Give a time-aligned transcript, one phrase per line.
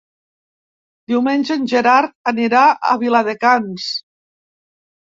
[1.13, 3.89] Diumenge en Gerard anirà a Viladecans.